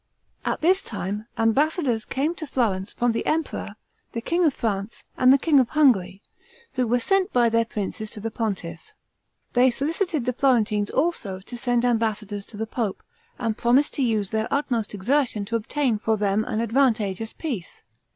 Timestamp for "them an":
16.17-16.61